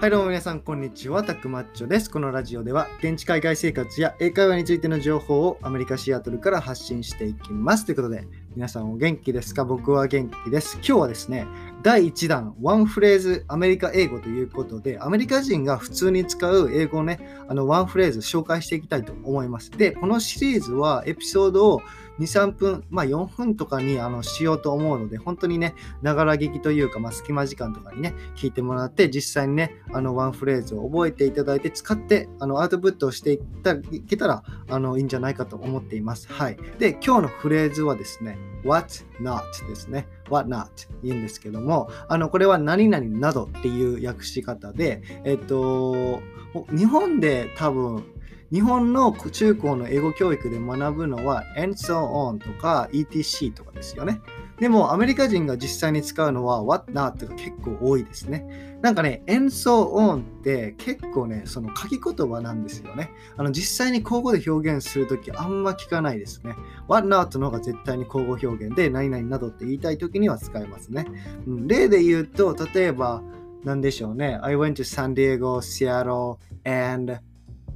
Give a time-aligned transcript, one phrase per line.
[0.00, 2.08] はいどうも皆さんこんにちは、たくまっちょです。
[2.08, 7.84] このラジオでは現地海外生活や英会話についての情報をアメリカ・シアトルから発信していきます。
[7.84, 8.24] ということで、
[8.54, 9.64] 皆さんお元気ですか？
[9.64, 10.76] 僕は元気です。
[10.76, 11.48] 今日はですね、
[11.82, 19.70] 第1弾、ワンフレーズアメリカ英語ということで、アメリカ人が普通に使う英語をね、あのワンフレーズ紹介していきたいと思います。
[19.70, 21.82] で、このシリーズはエピソードを
[22.18, 36.26] 2、3分、まあ4分とかにあのしようと思うので、本当にね、ながら聞きというか、まあ、隙間時間とかにね、聞いてもらって、実際にね、あのワンフレーズを覚えていただいて、使ってあのアウトプットをしていったいけたらあのいいんじゃないかと思っています。
[36.32, 36.58] はい。
[36.78, 40.06] で、今日のフレーズはですね、what not ですね。
[40.28, 40.68] what not
[41.02, 46.20] 言うんですけども、もあのこれは何々などっていう訳し方で、えっと、
[46.70, 48.04] 日本で多分
[48.50, 54.20] 日本の中高の英語教育で学ぶのは and so on とか etc とかですよね。
[54.60, 58.78] でもアメリカ人が実際に使うのは what not が結構多いですね。
[58.82, 63.10] なんかね、and so on って結構ね、その書き言葉なんですよね。
[63.36, 66.54] あの実際に口語で表現するときあんま聞かないですね。
[66.88, 71.06] what not の方が絶対に口語表現で何々などって言いたいときには使えますね。
[71.46, 73.22] うん、例で言うと、例えば、
[73.64, 74.38] 何でしょうね。
[74.42, 77.18] I went to San Diego, Seattle, and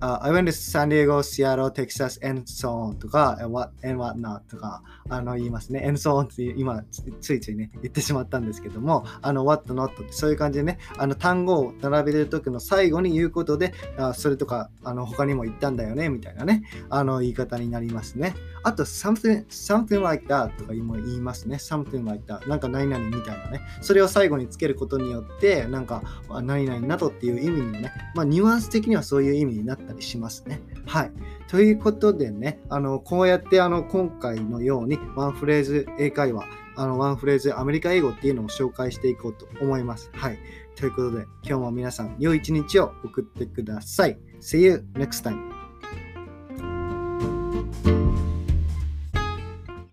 [0.02, 4.18] uh, I went to San Diego, Seattle, Texas, and so on とか、and what, and what
[4.18, 5.84] not とかあの言いますね。
[5.86, 6.82] and so on って今
[7.20, 18.34] ついついね言ってしまったんですけども、あの what not ってそういう感じでね、あの単語を並べる時の最後に言うことで、あそれとかあの他にも言ったんだよねみたいなね、あの言い方になりますね。
[18.64, 21.56] あと something, something like that とかも言いますね。
[21.56, 23.60] something like that なんか何々みたいなね。
[23.80, 26.02] それを最後につけることによって、なんか
[26.42, 30.60] 何々などっていう意味にもね、まあニュアンス的にはそういう意味になったったりしますね。
[30.86, 31.12] はい。
[31.48, 36.44] ということでね、あのこうやってあの今回のようにワンフレーズ英会話、
[36.76, 40.10] あのワンフレーズアメリカ英語っていうのを紹介していこうと思います。
[40.12, 40.38] はい。
[40.74, 44.18] ということで、今日も皆さん、良い一日を送ってください。
[44.40, 45.61] See you next time.